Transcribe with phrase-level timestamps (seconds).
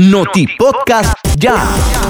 [0.00, 2.09] Noti Podcast Ya.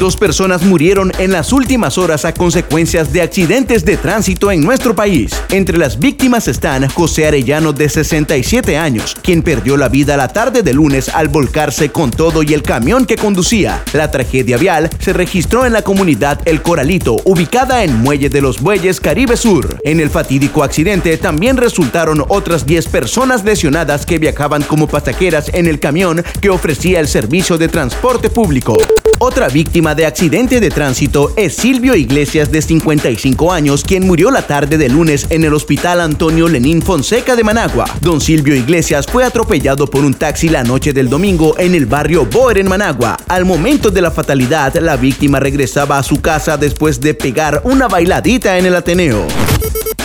[0.00, 4.94] Dos personas murieron en las últimas horas a consecuencias de accidentes de tránsito en nuestro
[4.96, 5.30] país.
[5.50, 10.62] Entre las víctimas están José Arellano de 67 años, quien perdió la vida la tarde
[10.62, 13.84] de lunes al volcarse con todo y el camión que conducía.
[13.92, 18.58] La tragedia vial se registró en la comunidad El Coralito, ubicada en Muelle de los
[18.58, 19.80] Bueyes, Caribe Sur.
[19.84, 25.66] En el fatídico accidente también resultaron otras 10 personas lesionadas que viajaban como pasajeras en
[25.66, 28.78] el camión que ofrecía el servicio de transporte público.
[29.22, 34.46] Otra víctima de accidente de tránsito es Silvio Iglesias de 55 años, quien murió la
[34.46, 37.84] tarde de lunes en el Hospital Antonio Lenín Fonseca de Managua.
[38.00, 42.24] Don Silvio Iglesias fue atropellado por un taxi la noche del domingo en el barrio
[42.24, 43.18] Boer en Managua.
[43.28, 47.88] Al momento de la fatalidad, la víctima regresaba a su casa después de pegar una
[47.88, 49.26] bailadita en el Ateneo.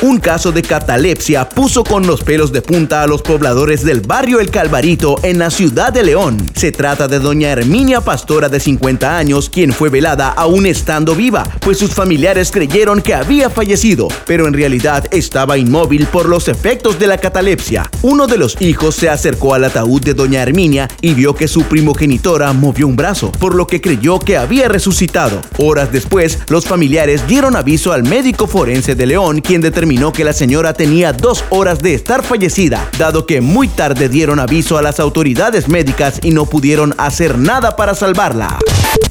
[0.05, 4.39] Un caso de catalepsia puso con los pelos de punta a los pobladores del barrio
[4.39, 6.45] El Calvarito en la ciudad de León.
[6.53, 11.43] Se trata de doña Herminia Pastora de 50 años, quien fue velada aún estando viva,
[11.59, 16.99] pues sus familiares creyeron que había fallecido, pero en realidad estaba inmóvil por los efectos
[16.99, 17.89] de la catalepsia.
[18.03, 21.63] Uno de los hijos se acercó al ataúd de doña Herminia y vio que su
[21.63, 25.41] primogenitora movió un brazo, por lo que creyó que había resucitado.
[25.57, 30.25] Horas después, los familiares dieron aviso al médico forense de León, quien determinó determinó que
[30.25, 34.81] la señora tenía dos horas de estar fallecida, dado que muy tarde dieron aviso a
[34.81, 38.59] las autoridades médicas y no pudieron hacer nada para salvarla.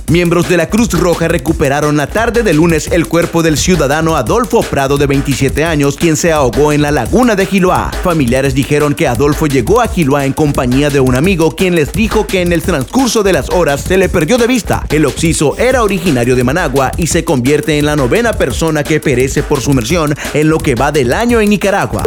[0.09, 4.63] Miembros de la Cruz Roja recuperaron la tarde de lunes el cuerpo del ciudadano Adolfo
[4.63, 7.91] Prado de 27 años, quien se ahogó en la laguna de Giloá.
[8.03, 12.27] Familiares dijeron que Adolfo llegó a Giloá en compañía de un amigo, quien les dijo
[12.27, 14.85] que en el transcurso de las horas se le perdió de vista.
[14.91, 19.43] El occiso era originario de Managua y se convierte en la novena persona que perece
[19.43, 22.05] por sumersión en lo que va del año en Nicaragua.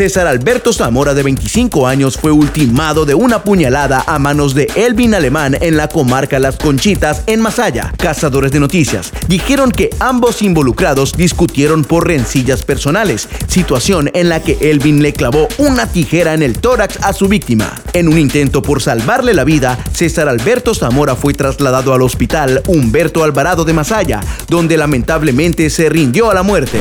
[0.00, 5.14] César Alberto Zamora, de 25 años, fue ultimado de una puñalada a manos de Elvin
[5.14, 7.92] Alemán en la comarca Las Conchitas, en Masaya.
[7.98, 14.56] Cazadores de noticias dijeron que ambos involucrados discutieron por rencillas personales, situación en la que
[14.62, 17.70] Elvin le clavó una tijera en el tórax a su víctima.
[17.92, 23.22] En un intento por salvarle la vida, César Alberto Zamora fue trasladado al hospital Humberto
[23.22, 26.78] Alvarado de Masaya, donde lamentablemente se rindió a la muerte.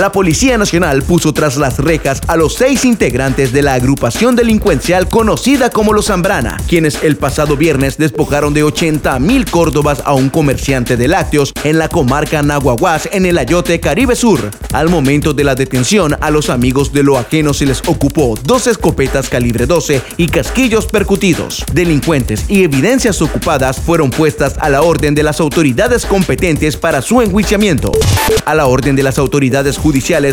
[0.00, 5.10] La Policía Nacional puso tras las rejas a los seis integrantes de la agrupación delincuencial
[5.10, 10.30] conocida como Los Zambrana, quienes el pasado viernes despojaron de 80 mil córdobas a un
[10.30, 14.50] comerciante de lácteos en la comarca Nahuaguas en el Ayote Caribe Sur.
[14.72, 18.68] Al momento de la detención, a los amigos de lo ajeno se les ocupó dos
[18.68, 21.62] escopetas calibre 12 y casquillos percutidos.
[21.74, 27.20] Delincuentes y evidencias ocupadas fueron puestas a la orden de las autoridades competentes para su
[27.20, 27.92] enjuiciamiento.
[28.46, 29.89] A la orden de las autoridades judiciales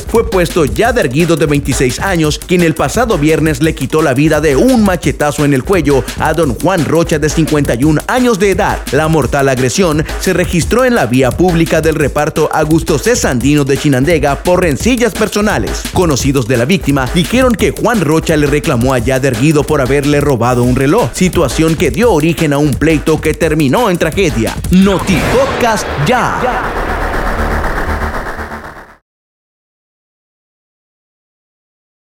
[0.08, 4.40] fue puesto Yader Guido de 26 años, quien el pasado viernes le quitó la vida
[4.40, 8.80] de un machetazo en el cuello a don Juan Rocha de 51 años de edad.
[8.92, 13.16] La mortal agresión se registró en la vía pública del reparto Augusto C.
[13.16, 15.84] Sandino de Chinandega por rencillas personales.
[15.92, 20.22] Conocidos de la víctima dijeron que Juan Rocha le reclamó a Yader Guido por haberle
[20.22, 24.56] robado un reloj, situación que dio origen a un pleito que terminó en tragedia.
[24.70, 26.77] Noti Podcast ya.